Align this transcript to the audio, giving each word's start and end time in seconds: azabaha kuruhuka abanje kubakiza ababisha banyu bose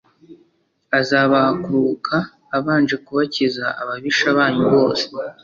azabaha 0.99 1.51
kuruhuka 1.63 2.15
abanje 2.57 2.95
kubakiza 3.05 3.65
ababisha 3.81 4.27
banyu 4.37 4.65
bose 4.73 5.05